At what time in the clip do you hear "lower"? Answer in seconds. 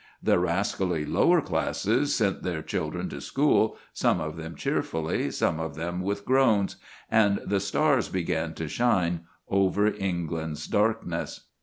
1.05-1.41